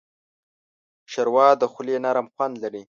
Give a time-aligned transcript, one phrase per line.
[1.11, 2.83] ښوروا د خولې نرم خوند لري.